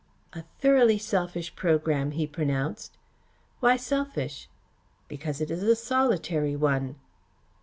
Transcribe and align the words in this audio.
"A 0.33 0.41
thoroughly 0.59 0.97
selfish 0.97 1.55
programme," 1.55 2.09
he 2.13 2.25
pronounced. 2.25 2.97
"Why 3.59 3.77
selfish?" 3.77 4.49
"Because 5.07 5.39
it 5.41 5.51
is 5.51 5.61
a 5.61 5.75
solitary 5.75 6.55
one." 6.55 6.95